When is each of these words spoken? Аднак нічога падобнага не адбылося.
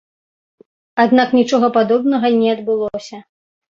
Аднак 1.03 1.29
нічога 1.39 1.67
падобнага 1.77 2.27
не 2.41 2.49
адбылося. 2.55 3.17